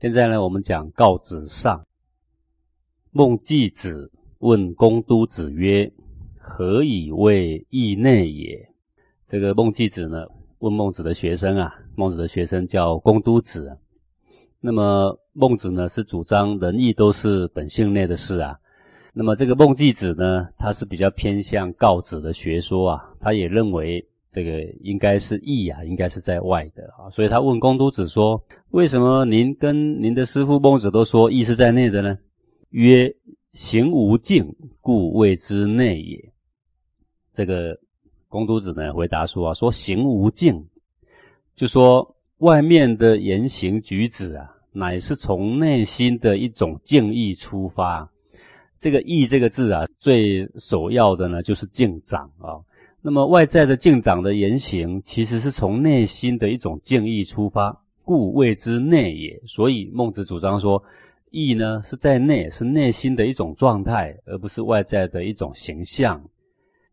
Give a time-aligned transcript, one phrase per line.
[0.00, 1.84] 现在呢，我们讲告子上。
[3.10, 5.92] 孟季子问公都子曰
[6.40, 8.66] ：“何以谓义内也？”
[9.28, 10.24] 这个孟季子呢，
[10.60, 13.76] 问孟子的学生啊，孟子的学生叫公都子。
[14.58, 18.58] 那么孟子呢，是主张仁义都是本性内的事啊。
[19.12, 24.02] 那么这个孟季子呢，他是比较偏向告子的学说啊，他也认为。
[24.32, 28.40] 这个应该是义啊，应该是在外的啊，所以他问公都子说
[28.70, 32.16] ：“为什么您跟您的师父孟子都说义是在内的呢？”
[32.70, 33.12] 曰
[33.54, 36.32] ：“行无境，故谓之内也。”
[37.34, 37.76] 这个
[38.28, 40.64] 公都子呢回答说：“啊，说行无境，
[41.56, 48.08] 就说外面的言行举止啊，乃是从内心的一种敬意出发。
[48.78, 52.54] 这个义这个字啊，最首要的呢就是敬长啊。”
[53.02, 59.40] 那么外在的敬长的言行，其实是从内心的一种敬意出发，故谓之内也。
[59.46, 60.82] 所以孟子主张说，
[61.30, 66.22] 义呢是在内，是内心的一种状态，而不是外在的一种形象。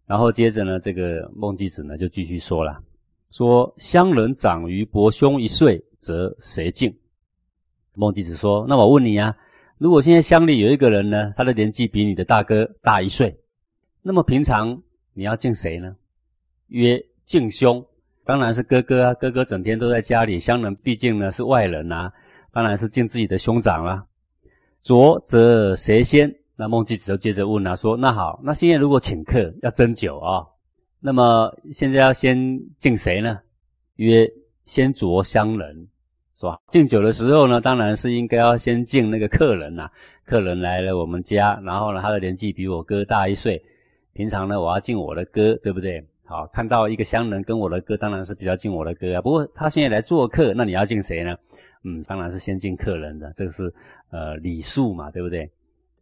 [0.06, 2.82] 然后接着呢，这个孟季子呢就继续说了，
[3.30, 6.96] 说乡人长于伯兄一岁，则谁敬？
[7.96, 9.36] 孟季子说，那我问你啊，
[9.78, 13.38] 如果现在乡里有一个人呢，他的年纪比你的大哥大一岁，
[14.02, 14.82] 那么平常。
[15.14, 15.96] 你要敬谁呢？
[16.68, 17.86] 曰敬兄，
[18.26, 19.14] 当然是哥哥啊。
[19.14, 22.12] 哥哥整天都在家里，乡人毕竟呢是外人呐，
[22.52, 24.06] 当然是敬自己的兄长啦。
[24.84, 26.34] 浊则谁先？
[26.56, 30.46] 那孟季子就接着问啊，说那好，那现在如果请客要斟酒啊，
[31.00, 32.38] 那么现在要先
[32.76, 33.40] 敬谁呢？
[33.98, 34.28] 曰
[34.66, 35.88] 先酌乡人，
[36.40, 36.58] 是吧？
[36.70, 39.90] 敬酒的时候呢，当然是应该要先敬那个客人呐。
[40.26, 43.64] 客人来了我们家，然后呢，他的年纪比我哥大一岁。
[44.14, 46.04] 平常呢，我要敬我的哥，对不对？
[46.28, 49.22] 好，看到一个乡人跟我的哥，当然是比较敬我的哥啊。
[49.22, 51.34] 不过他现在来做客，那你要敬谁呢？
[51.86, 53.74] 嗯，当然是先敬客人的，这个是
[54.12, 55.50] 呃礼数嘛，对不对？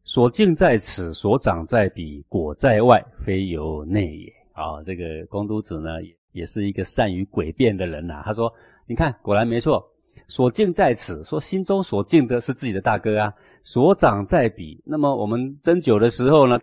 [0.03, 4.33] 所敬在此，所长在彼，果在外，非由内也。
[4.53, 5.91] 啊，这个公都子呢，
[6.31, 8.23] 也是一个善于诡辩的人呐。
[8.25, 8.51] 他说
[8.87, 9.87] ：“你看，果然没错，
[10.27, 13.31] 所敬在此，说心中所敬的是自己的大哥啊。
[13.61, 16.57] 所长在彼，那么我们斟酒的时候呢？”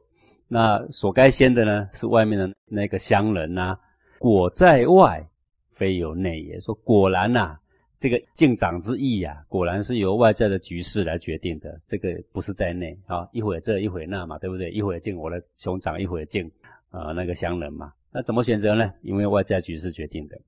[0.54, 3.74] 那所该先的呢，是外面的那个乡人呐。
[4.18, 5.26] 果在外，
[5.72, 6.60] 非由内也。
[6.60, 7.56] 说果然呐，
[7.98, 11.80] 这个敬长之意呀，果然是由外在的局势来决定的。
[11.86, 14.70] 这个不是在内啊，一会这一会那嘛，对不对？
[14.70, 16.50] 一会敬我的兄长，一会敬
[16.90, 17.90] 呃那个乡人嘛。
[18.12, 18.92] 那怎么选择呢？
[19.00, 20.38] 因为外在局势决定的。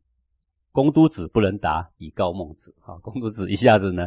[0.71, 2.75] 公都子不能答，以告孟子。
[2.85, 4.07] 啊，公都子一下子呢，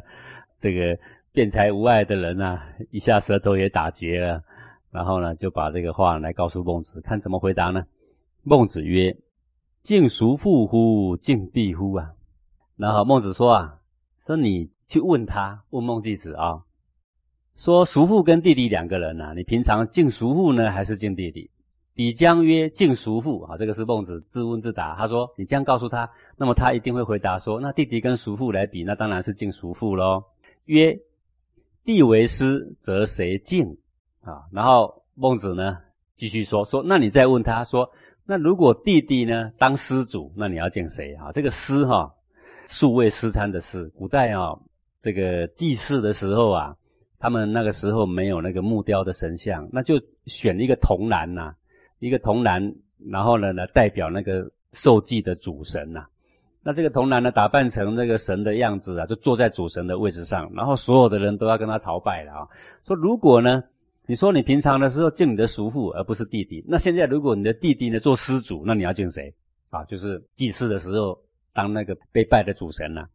[0.59, 0.95] 这个
[1.31, 4.43] 辩才无碍的人啊，一下舌头也打结了。
[4.91, 7.85] 然后呢，就把这个话来告诉孟子，看怎么回答呢？
[8.43, 9.17] 孟子曰
[9.83, 11.17] ：“敬叔父乎？
[11.17, 12.13] 敬弟乎？”啊，
[12.75, 13.79] 然后孟子说啊，
[14.25, 16.63] 说你去问他，问孟季子啊，
[17.55, 21.49] 说叔父跟弟弟两个人啊，你平常敬叔父呢，还是敬弟弟？
[21.93, 24.95] 比将曰：“敬叔父。”啊，这个是孟子自问自答。
[24.95, 30.23] 他说：“你这样告诉他，那么他一定会回答说，那弟弟跟叔父来比，那当然是敬叔父喽。”
[30.65, 30.95] 曰
[31.83, 33.75] ：“弟为师，则谁敬？”
[34.22, 35.78] 啊，然后孟子呢
[36.16, 37.89] 继续说说，那你再问他说，
[38.25, 41.31] 那如果弟弟呢当师主，那你要敬谁啊？
[41.31, 42.11] 这个师哈，
[42.67, 44.57] 数位师餐的师，古代啊，
[45.00, 46.75] 这个祭祀的时候啊，
[47.19, 51.53] 他们那个时候没有那个木雕的神像，那就选一个童男呐，
[52.00, 52.73] 一个童男，
[53.09, 56.06] 然后呢来代表那个受祭的主神呐。
[56.63, 62.47] 那这个童男呢打扮成那个神的样子啊，就坐在主神的位置上，然后所有的人都要跟他朝拜了啊。
[62.85, 63.63] 说如果呢？
[64.09, 66.63] 你说你平常的时候敬你的叔父，而不是弟弟。
[66.66, 69.34] 那现在如果你的弟弟呢做师主，那你要敬谁
[69.69, 69.84] 啊？
[69.84, 71.22] 就是祭祀的时候
[71.53, 73.06] 当那个被拜的主神呐。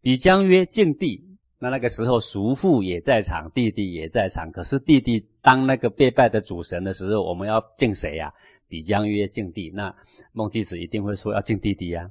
[0.00, 1.22] 比将曰敬弟，
[1.58, 4.50] 那那个时候叔父也在场，弟弟也在场。
[4.50, 8.32] 可是弟弟当那个被拜的主神的时候，我们要敬谁呀？
[8.66, 9.70] 比将曰敬弟。
[9.74, 9.94] 那
[10.32, 12.10] 孟季子一定会说要敬弟弟呀。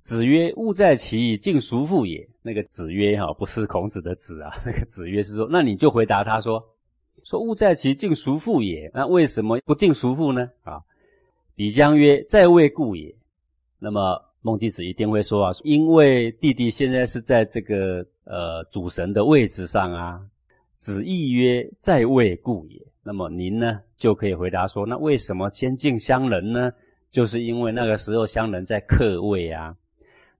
[0.00, 2.26] 子曰：物在其敬叔父也。
[2.40, 6.64] 那个子曰哈，不是孔子的子啊， 那个子曰是说，那你就回答他说。
[7.24, 10.48] 说物在其敬叔父也，那为什么不敬叔父呢？
[10.62, 10.80] 啊，
[11.54, 13.14] 比将曰在位故也。
[13.78, 20.20] 那么孟季子一定会说啊，因为弟弟现在是在这个呃主神的位置上啊。
[20.78, 22.80] 子亦曰在位故也。
[23.02, 26.72] 那么您呢就可以回答说，那为什么先敬乡人呢？
[27.10, 29.76] 就是因为那个时候乡人在客位啊。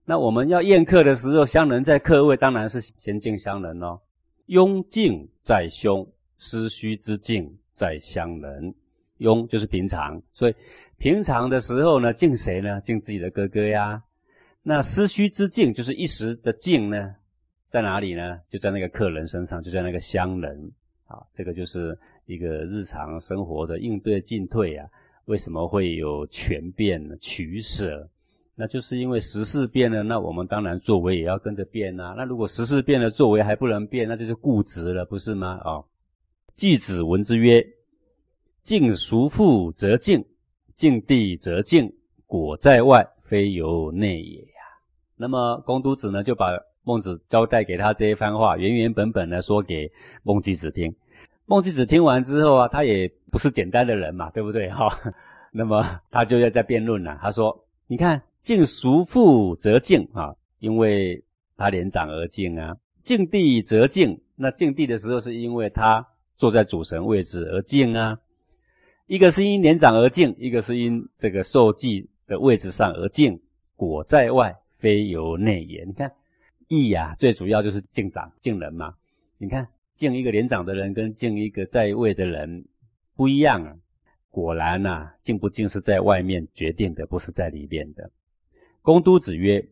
[0.03, 3.99] 那我们要宴客的时候，乡人在客位，当然是先敬乡人喽。
[4.47, 6.07] 拥敬在兄。
[6.41, 8.73] 师虚之敬在乡人，
[9.19, 10.55] 庸就是平常，所以
[10.97, 12.81] 平常的时候呢，敬谁呢？
[12.81, 14.01] 敬自己的哥哥呀。
[14.63, 17.15] 那师虚之敬就是一时的敬呢，
[17.67, 18.39] 在哪里呢？
[18.49, 20.71] 就在那个客人身上，就在那个乡人
[21.05, 21.21] 啊。
[21.31, 21.95] 这个就是
[22.25, 24.87] 一个日常生活的应对进退啊。
[25.25, 28.09] 为什么会有权变取舍？
[28.55, 32.15] 那就是因为时事变了，那我们当然作为也要跟着变啊。
[32.17, 35.59] 那如果时事变了，作为还不能变，那就是固执了，不是吗？
[35.63, 35.81] 啊，
[36.55, 37.65] 季子闻之曰
[38.61, 40.23] ：“敬孰父则敬，
[40.75, 41.91] 敬弟则敬。
[42.27, 44.61] 果在外，非由内也呀。”
[45.17, 46.47] 那么公都子呢，就把
[46.83, 49.91] 孟子交代给他这一番话，原原本本的说给
[50.23, 50.93] 孟季子听。
[51.45, 54.69] 孟季子听完之后啊，他也不是简单的人嘛，对不对？
[54.69, 54.87] 哈，
[55.51, 57.17] 那么他就要在辩论了。
[57.21, 57.57] 他说
[57.87, 61.21] ：“你看，敬叔父则敬啊，因为
[61.57, 66.05] 他年长而敬啊；敬弟则敬，那敬弟的时候是因为他
[66.41, 68.17] 坐在主神位置而敬啊。
[69.05, 73.39] 一个是因年长而敬，一个是因这个受祭的位置上而敬。
[73.75, 75.83] 果在外，非由内也。
[75.85, 76.11] 你看，
[76.67, 78.95] 义呀，最主要就是敬长敬人嘛。
[79.37, 82.65] 你看。”敬一个年长的人跟敬一个在位的人
[83.15, 83.75] 不一样啊！
[84.31, 88.09] 果然呐，敬不敬是在外面决定的，不是在里面的。
[88.81, 89.63] 公都子曰：“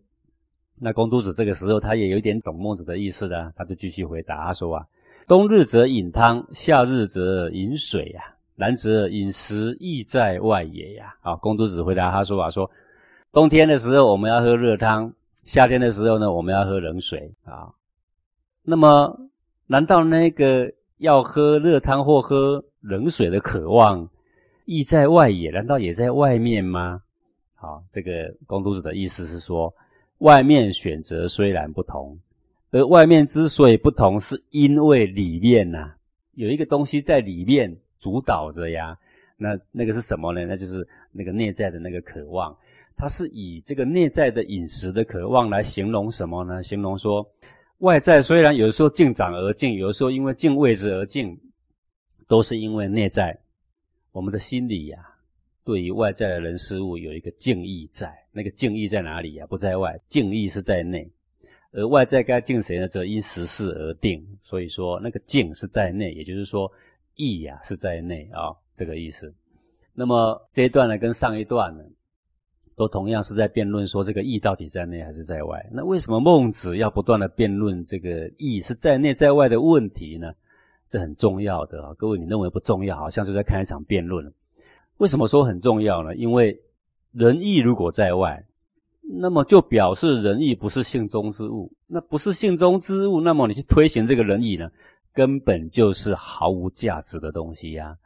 [0.77, 4.85] 那公都子这个时候他也有点懂孟子的意思的，他就继续回答说啊：
[5.29, 8.35] 冬日则饮汤，夏日则饮水呀。
[8.55, 12.69] 然则饮食亦在外也呀。”啊，公都子回答他说啊：“说
[13.31, 15.13] 冬天的时候我们要喝热汤，
[15.45, 17.71] 夏天的时候呢我们要喝冷水啊。
[18.63, 19.15] 那么。”
[19.71, 24.09] 难道那个要喝热汤或喝冷水的渴望，
[24.65, 25.51] 意在外也？
[25.51, 27.03] 难道也在外面吗？
[27.53, 29.71] 好，这个公都子的意思是说，
[30.17, 32.17] 外面选择虽然不同，
[32.71, 35.91] 而外面之所以不同，是因为里面呐
[36.33, 38.97] 有一个东西在里面主导着呀。
[39.37, 40.45] 那那个是什么呢？
[40.45, 42.55] 那就是那个内在的那个渴望。
[42.95, 46.61] 它是以这个内在的饮食的渴望来形容什么呢？
[46.61, 47.25] 形容说。
[47.79, 51.39] 外在虽然有时候敬长而敬，有时候因为敬位置而敬，
[52.27, 53.39] 都是因为内在
[54.11, 54.99] 我们的心里呀，
[55.63, 58.13] 对于外在的人事物有一个敬意在。
[58.33, 59.47] 那个敬意在哪里呀？
[59.47, 61.09] 不在外，敬意是在内。
[61.71, 62.87] 而外在该敬谁呢？
[62.87, 64.25] 则因时事而定。
[64.43, 66.71] 所以说，那个敬是在内，也就是说，
[67.15, 69.33] 义呀是在内啊，这个意思。
[69.93, 71.83] 那么这一段呢，跟上一段呢？
[72.75, 75.69] 都同样是在辩论说这个义到底在内还是在外？
[75.69, 80.31] 那为什么孟子要不断的辩论这个义是在内在外的问题呢？
[80.87, 81.93] 这很重要的啊！
[81.97, 84.33] 各位，你认为不重要，好像就在看一场辩论。
[84.97, 86.15] 为什么说很重要呢？
[86.15, 86.57] 因为
[87.11, 88.43] 仁义如果在外，
[89.11, 91.71] 那么就表示仁义不是性中之物。
[91.87, 94.69] 那不是性中之物，那么你去推行这个仁义呢，
[95.13, 97.97] 根本就是毫无价值的东西呀。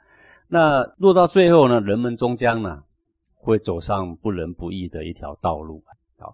[0.47, 2.83] 那落到最后呢，人们终将呢？
[3.35, 5.83] 会走上不仁不义的一条道路。
[6.17, 6.33] 好，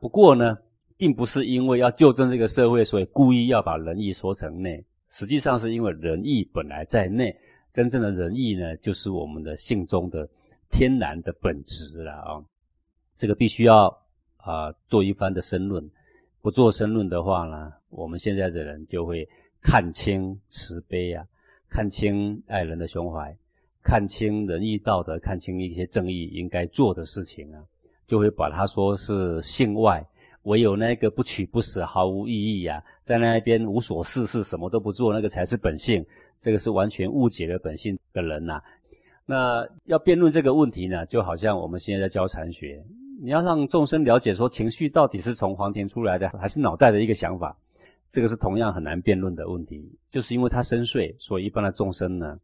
[0.00, 0.56] 不过呢，
[0.96, 4.82] 并不是因为要纠正这个社会，所以故意要把仁义说成内。
[5.10, 7.36] 实际上是因为仁义本来在内，
[7.74, 10.26] 真正的仁义呢，就是我们的性中的
[10.70, 12.42] 天然的本质了啊。
[13.16, 13.94] 这个必须要
[14.46, 15.84] 啊做一番的申论。
[16.40, 19.28] 不做申论的话呢，我们现在的人就会
[19.60, 21.26] 看清慈悲啊，
[21.68, 23.36] 看清爱人的胸怀。
[23.82, 27.62] 看清仁义道德，看清一些正义应该做的事情啊，
[28.06, 30.04] 就会把它说是性外，
[30.42, 36.04] 唯有那个不取不舍毫无意义呀，在那边无所事事，什么都不做，那个才是本性。
[36.36, 38.60] 这个是完全误解了本性的人呐。
[39.24, 42.84] 那要辩论这个问题呢，就好像我们现在在教禅学，
[43.22, 47.56] 你要让众生了解说情绪到底是从黄田出来的，还是脑袋的一个想法，
[48.08, 49.90] 这个是同样很难辩论的问题。
[50.10, 52.38] 就是因为它深邃，所以一般的众生呢。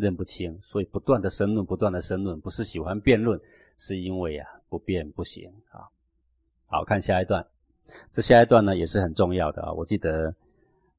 [0.00, 3.36] 认不清，所以不断的申论，不断的申论，不是喜欢辩论，
[3.80, 5.82] 是因为啊不辩不行啊。
[6.66, 7.44] 好看下一段，
[8.12, 9.72] 这下一段呢也是很重要的啊。
[9.72, 10.32] 我记得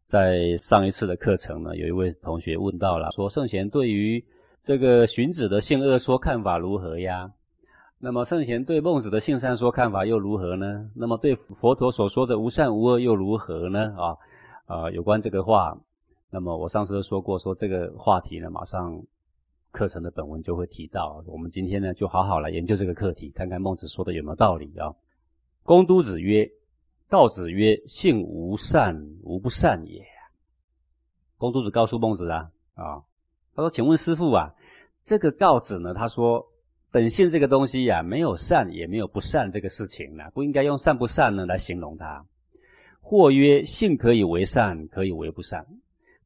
[0.05, 4.21] 在上一次的课程呢，有一位同学问到了，说圣贤对于
[4.61, 7.31] 这个荀子的性恶说看法如何呀？
[8.01, 10.89] 那么圣贤对孟子的性善说看法又如何呢？
[10.95, 13.93] 那么对佛陀所说的无善无恶又如何呢？
[13.97, 14.17] 啊
[14.67, 15.77] 啊，有关这个话。
[16.29, 18.97] 那么我上次都说过，说这个话题呢，马上
[19.71, 21.21] 课程的本文就会提到。
[21.27, 24.95] 我们今天呢，就好好来研究这个课题，看看孟子说的有没有道理啊。
[25.63, 26.49] 公都子曰
[27.09, 30.05] ：“告子曰：性无善，无不善也。”
[31.37, 33.03] 公都子告诉孟子啊，啊，
[33.55, 34.53] 他说：“请问师父啊，
[35.03, 36.45] 这个告子呢，他说
[36.91, 42.25] 本性这个东西呀，没有善也没有不善这个事情呢，不应该用善不善呢来形容它。
[42.99, 45.65] 或曰：性可以为善，可以为不善。”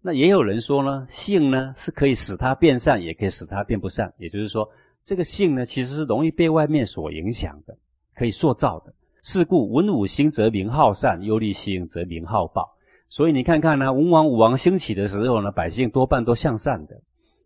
[0.02, 4.14] 那也有人说呢，性呢是可以使它变善，也可以使它变不善。
[4.18, 4.70] 也就是说，
[5.04, 7.78] 这个性呢其实是容易被外面所影响的，
[8.16, 8.94] 可以塑造的。
[9.22, 12.70] 是故文武兴则名好善，忧利兴则名好暴。
[13.08, 16.96] 所以你看看呢，文王武王兴起的时候呢，百姓多半都向善的；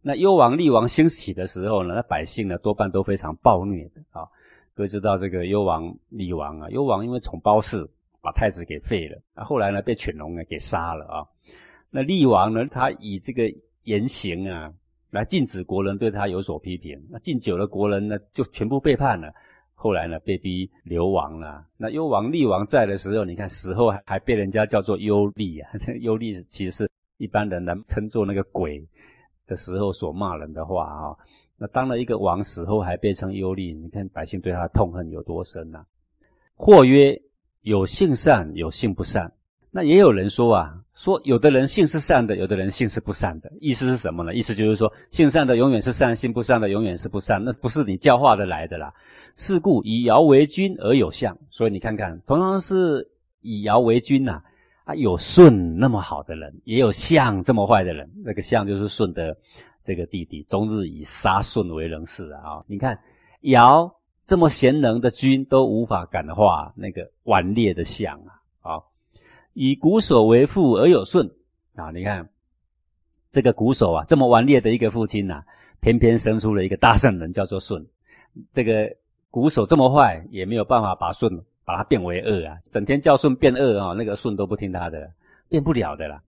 [0.02, 4.28] 那幽王厉王兴起的时候呢，那百姓呢多半都非常暴虐的啊。
[4.74, 7.90] 各位知道这个幽王厉王啊，幽王因为宠褒姒，
[8.22, 11.26] 把太子给废了，啊，后来呢被犬戎呢给杀了啊。
[11.90, 13.52] 那厉王呢，他以这个
[13.84, 14.72] 言行啊，
[15.10, 19.34] 来禁止国人对他有所批评，那禁久了，国人呢就全部背叛了。
[19.80, 21.64] 后来呢，被逼流亡了。
[21.78, 25.70] 那幽王、厉王在的时候，你看死后还还被人家叫做幽厉啊。
[26.02, 28.84] 幽厉其实是一般人能称作那个鬼
[29.48, 31.16] 的时候所骂人的话啊。
[31.58, 35.84] 那当了一个王死后还变成幽厉，你看百姓对他痛恨有多深呐？
[36.56, 37.20] 或曰：
[37.62, 39.32] 有性善，有性不善。
[39.72, 43.52] 那也有人说啊，说有的人性是善的，有的人性是不善的。
[43.60, 44.34] 意思是什么呢？
[44.34, 47.44] 意思就是说，性善的永远是善，性不善的永远是不善。
[47.44, 48.94] 那不是你教化的来的啦。
[49.36, 53.08] 是故以尧为君而有相，所以你看看，同样是
[53.42, 54.42] 以尧为君呐，
[54.96, 58.10] 有舜那么好的人，也有相这么坏的人。
[58.24, 59.38] 那个相就是舜的
[59.84, 62.64] 这个弟弟，终日以杀舜为人事啊。
[62.68, 63.00] 你看
[63.42, 63.94] 尧
[64.26, 68.32] 这么贤能的君都无法感化那个顽劣的相啊。
[68.62, 68.84] 啊，
[69.54, 71.30] 以瞽叟为父而有舜
[71.76, 72.30] 啊，你看
[73.32, 75.44] 这个瞽叟啊，这么顽劣的一个父亲呐，
[75.80, 77.86] 偏偏生出了一个大圣人，叫做舜，
[78.54, 78.96] 这个。
[79.30, 81.30] 瞽叟这么坏，也没有办法把舜
[81.68, 82.56] 把他变为恶啊！
[82.72, 85.12] 整天叫舜变恶啊，那个舜都不听他的，
[85.50, 86.24] 变不了的啦。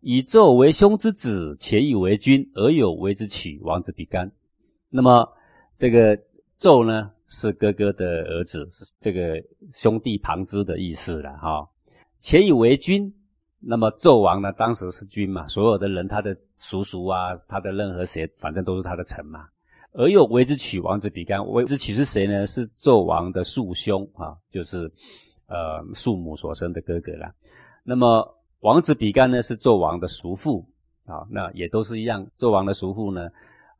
[0.00, 4.28] 以纣为兄之子，且以为君，而有为之娶王子比干。
[4.88, 5.24] 那么
[5.76, 6.18] 这个
[6.58, 9.40] 纣呢，是哥哥的儿子，是这个
[9.72, 11.64] 兄弟旁支的意思了哈。
[12.18, 13.14] 且以为君，
[13.60, 19.46] 那么纣王呢，当时是君嘛，所有的人，他的叔叔啊，他的任何谁，反正都是他的臣嘛。
[19.92, 22.46] 而又为之取王子比干，为之取是谁呢？
[22.46, 24.90] 是纣王的庶兄啊，就是
[25.46, 27.34] 呃庶母所生的哥哥啦。
[27.82, 30.64] 那么王子比干呢，是纣王的叔父
[31.06, 32.24] 啊，那也都是一样。
[32.38, 33.28] 纣王的叔父呢，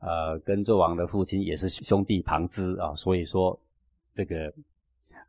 [0.01, 3.57] 呃，跟纣王的父亲也是兄弟旁支啊，所以说
[4.13, 4.53] 这个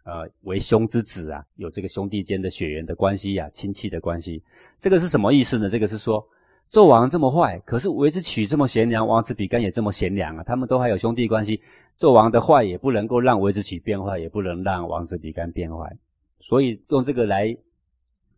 [0.03, 4.41] 呃为兄之子啊，有这个兄弟间的血缘的关系呀，亲戚的关系。
[4.79, 5.69] 这个是什么意思呢？
[5.69, 6.27] 这个是说。
[6.71, 11.61] 纣王这么坏，可是为之取这么贤良，王子比干也这么贤良啊，他们都还有兄弟关系。
[11.99, 15.97] 纣王的坏也不能够让为之取变坏，也不能让王子比干变坏，
[16.39, 17.53] 所以用这个来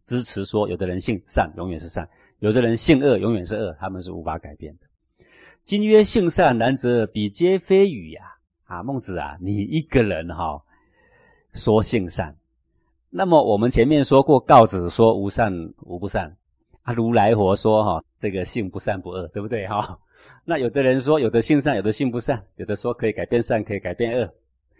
[0.03, 2.09] 支持说，有的人性善永远是善，
[2.39, 5.25] 有的人性恶永远是恶，他们是无法改变的。
[5.63, 8.21] 今曰性善，然则比皆非语呀！
[8.65, 10.59] 啊，孟子啊，你一个人哈
[11.53, 12.35] 说性善，
[13.11, 16.35] 那么我们前面说过，告子说无善无不善。
[16.81, 19.99] 啊，如来佛说哈，这个性不善不恶，对不对哈？
[20.47, 24.33] 那有的人说，有的性善，有的性不善，有的说可以改变善，可以改变恶。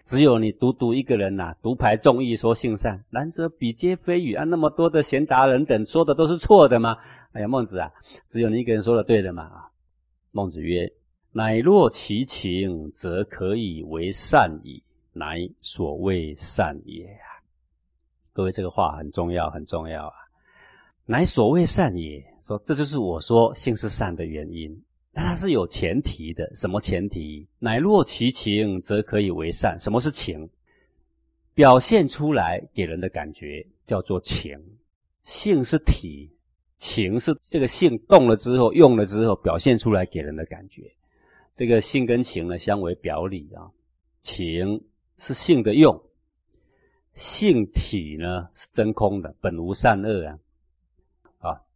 [0.06, 4.46] 只有你独独一个人呐，独排众议说性善，然则彼皆非语啊！
[4.46, 6.96] 那么多的贤达人等说的都是错的吗？
[7.34, 7.92] 哎呀，孟子啊，
[8.30, 9.52] 只有你一个人说的对的嘛！
[10.32, 10.90] 孟子曰
[11.34, 14.82] ：“乃若其情，则可以为善矣，
[15.12, 17.28] 乃所谓善也啊！”
[18.32, 20.16] 各位，这个话很重要，很重要啊！
[21.06, 22.33] 乃所谓善也。
[22.46, 24.70] 说这就是我说性是善的原因。
[25.14, 26.50] 那它是有前提的。
[26.56, 27.48] 什么前提？
[27.58, 29.80] 乃若其情，则可以为善。
[29.80, 30.50] 什么是情？
[31.54, 34.60] 表现出来给人的感觉叫做情。
[35.24, 36.30] 性是体，
[36.78, 40.92] 情是这个性动了之后，用了之后表现出来给人的感觉。
[41.56, 43.72] 这个性跟情呢，相为表里啊。
[44.22, 44.84] 情
[45.18, 46.02] 是性的用，
[47.14, 50.38] 性体呢是真空的，本无善恶啊。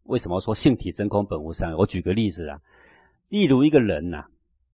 [0.07, 1.75] 为什么说性体真空本无善？
[1.75, 2.59] 我举个例子啊，
[3.29, 4.25] 例如一个人呐，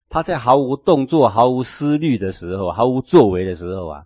[0.09, 4.03] 他在毫无动作、毫无思虑的时候、毫无作为的时候啊，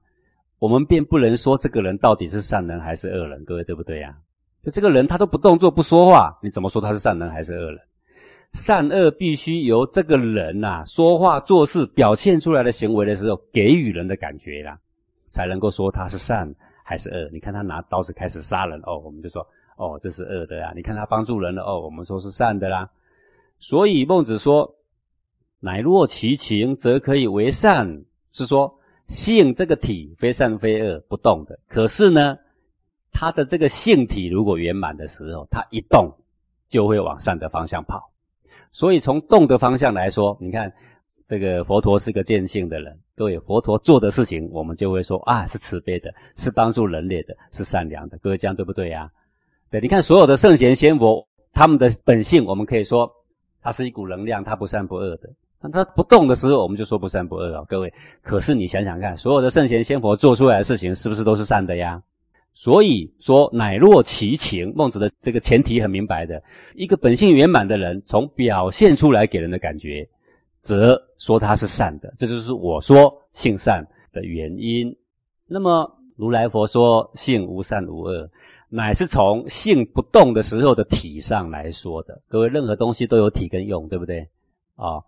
[0.59, 4.15] 我们便不能说这个人到底是善人还是恶人，各位对不对呀？
[4.63, 7.79] 就这个人他都不动作、不说话，你怎么说他是善人还是恶人？
[8.53, 14.79] 善恶必须由这个人呐说话、做事、表现出来的行为的时候，给予人的感觉啦，
[15.29, 16.49] 才能够说他是善
[16.83, 17.29] 还是恶。
[17.33, 19.45] 你看他拿刀子开始杀人哦，我们就说。
[19.77, 20.73] 哦，这是恶的啊！
[20.75, 22.89] 你看他帮助人了，哦，我们说是善的啦。
[23.59, 24.75] 所以孟子说
[25.61, 28.03] ：“乃若其情，则可以为善。”
[28.33, 28.71] 是说
[29.07, 31.57] 性这个体非善非恶，不动的。
[31.67, 32.37] 可是呢，
[33.11, 36.11] 他的这个性体如果圆满的时候，他一动
[36.69, 38.11] 就会往善的方向跑。
[38.71, 40.71] 所以从动的方向来说，你看
[41.27, 48.17] 这个佛陀是个见性的人，各位，佛陀做的事情，我们就会说啊，是慈悲的，是帮助人类的，是善良的。
[48.19, 49.09] 各位这样对不对呀？
[49.69, 53.11] 对，你看所有的圣贤仙佛，他们的本性，我们可以说，
[53.61, 55.29] 它是一股能量，它不善不恶的。
[55.59, 57.93] 那它不动的时候，我们就说不善不恶啊，各位。
[58.21, 62.01] 可是你想想看，所有的圣贤仙佛做出来的事情，是不是都是善的呀？
[62.53, 66.41] 所以说，乃若其情，孟子的这个前提很明白的，
[66.73, 70.07] 一个本性圆满的人，从表现出来给人的感觉，
[70.61, 74.95] 则说他是善的，这就是我说性善的原因。
[75.45, 78.27] 那么如来佛说性无善无恶，
[78.69, 82.21] 乃是从性不动的时候的体上来说的。
[82.27, 84.27] 各位，任何东西都有体跟用，对不对？
[84.75, 85.01] 啊，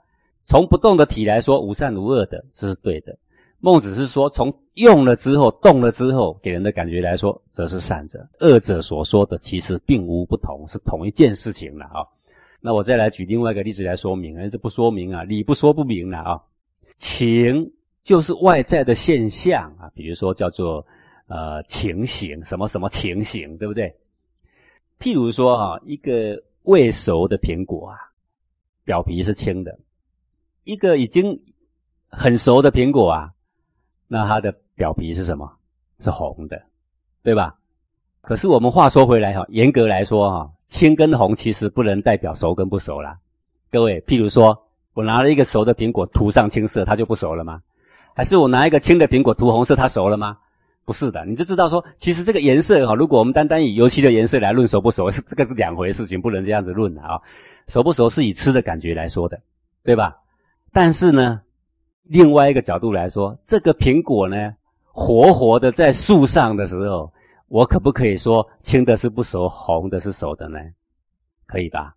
[0.45, 3.17] 从不动的体来说，无善无恶的，这是对的。
[3.59, 8.25] 孟子是说，从用了之后、动了之后，给人的感觉来说，则是善者。
[8.39, 12.07] 二者所说的其实并无不同，是同一件事情了啊。
[12.61, 15.23] 那我再来举另外一个例子来说明，还是不说明啊？
[15.23, 16.41] 理不说不明了啊。
[16.95, 17.69] 情
[18.01, 20.85] 就是外在的现象啊，比如说叫做
[21.29, 23.95] 呃情形，什么什么情形，对不对？
[24.99, 27.97] 譬如说啊，一个未熟的苹果啊，
[28.83, 29.71] 表皮是青的；
[30.65, 31.39] 一个已经
[32.09, 33.31] 很熟的苹果啊。
[34.07, 35.49] 那它的表皮是什么？
[35.99, 36.61] 是红的，
[37.23, 37.55] 对吧？
[38.21, 43.17] 可是我们话说回来哈，严格来说哈，青跟红其实不能代表熟跟不熟啦。
[43.71, 44.57] 各位，譬如说
[44.93, 47.61] 我拿了一个熟的苹果涂上青色，它就不熟了吗？
[48.15, 50.37] 还是我拿一个青的苹果涂红色，它熟了吗？
[50.89, 57.21] 不是的，你就知道说，其实这个颜色哈，如果我们单单以油漆的颜色来论熟不熟，是这个是两回事情，不能这样子论的啊。
[57.67, 59.39] 熟不熟是以吃的感觉来说的，
[59.83, 60.17] 对吧？
[60.73, 61.41] 但是呢？
[62.05, 64.51] 另外一个角度来说，这个苹果呢，
[64.83, 67.13] 活活的在树上的时候，
[67.49, 70.57] 我可不可以说青的是不熟，红的是熟的呢？
[71.45, 71.93] 可以吧？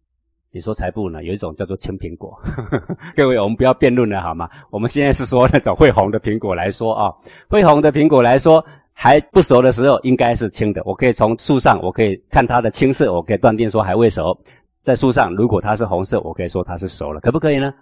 [0.54, 1.24] 你说才不呢？
[1.24, 2.38] 有一种叫做青苹果。
[3.16, 4.46] 各位，我们不要辩论了好吗？
[4.68, 7.10] 我们现在是说那种会红的苹果来说啊，
[7.48, 10.82] 会红的苹果来说，还不熟的时候应该是青的。
[10.84, 14.36] 我可以从树上，我可以看它的青色，我可以断定说还未熟。
[14.82, 17.72] 在树上，如果它是红色，我可以说它是熟了，可不可以呢？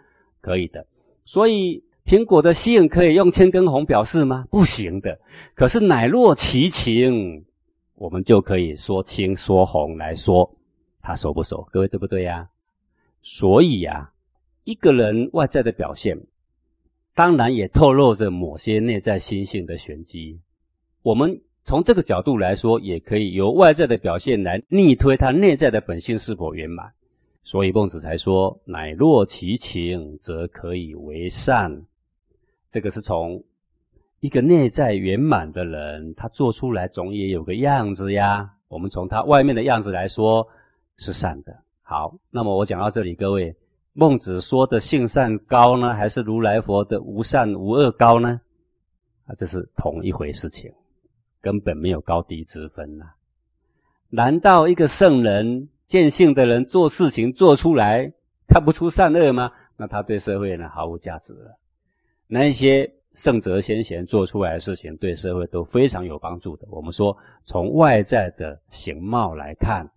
[0.41, 0.87] 可以的。
[1.25, 1.83] 所以。
[2.07, 4.45] 苹果的性可以用青跟红表示吗？
[4.51, 5.17] 不行的。
[5.55, 7.45] 可是乃若其情，
[7.95, 10.51] 我们就可以说青说红来说
[11.03, 11.69] 它熟不熟？
[11.71, 12.49] 各位对不对呀？
[13.21, 14.11] 所以呀，
[14.65, 16.19] 一个人外在的表现，
[17.15, 20.41] 当然也透露着某些内在心性的玄机。
[21.03, 26.93] 我们从这个角度来说，也可以由外在的表现来逆推他内在的本性是否圆满。
[27.43, 31.85] 所以孟子才说：乃若其情，则可以为善。
[32.71, 33.43] 这个是从
[34.21, 38.49] 一个内在圆满的人，他做出来总也有个样子呀。
[38.69, 40.47] 我们从他外面的样子来说
[40.99, 41.53] 是善的。
[41.83, 43.53] 好，那么我讲到这里，各位，
[43.95, 48.41] 孟子说的性善高呢，还是如来佛的无善无恶高呢？
[49.27, 50.71] 啊，这是同一回事情，
[51.41, 53.07] 根本没有高低之分呐。
[54.09, 58.13] 难道一个圣人见性的人做事情做出来
[58.49, 59.51] 看不出善恶吗？
[59.77, 61.57] 那他对社会呢毫无价值了。
[62.27, 66.67] 那些圣哲先贤做出来的事情，对社会都非常有帮助的。
[66.71, 69.89] 我们说，从外在的形貌来看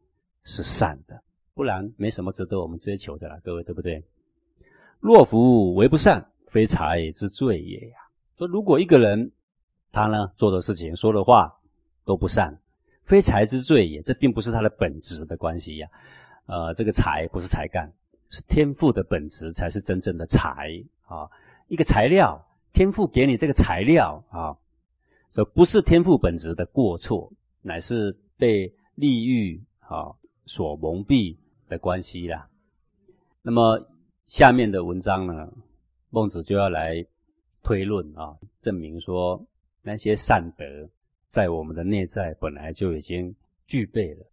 [0.44, 1.22] 是善的，
[1.54, 3.40] 不然没什么值得我们追求的了。
[3.44, 4.04] 各位对不对？
[5.00, 7.96] 若夫为不善，非才之罪也呀。
[8.38, 9.32] 说如果一个人
[9.94, 11.56] 他呢做的事情、说的话
[12.04, 12.54] 都不善，
[13.06, 14.02] 非才之罪也。
[14.02, 15.88] 这并不是他的本质的关系呀。
[16.48, 17.90] 呃，这个才不是才干，
[18.28, 21.30] 是天赋的本质才是真正的才啊。
[21.68, 24.58] 一个材料，天赋给你这个材料啊，
[25.32, 30.12] 所以不是天赋本质的过错，乃是被利欲啊
[30.46, 31.38] 所蒙蔽
[31.70, 32.50] 的关系啦。
[33.42, 33.80] 那么
[34.26, 35.50] 下面的文章呢，
[36.10, 37.06] 孟子就要来
[37.62, 39.42] 推论啊，证明说
[39.84, 40.90] 那些善德
[41.28, 43.36] 在我们的内在本来就已经
[43.68, 44.26] 具备了。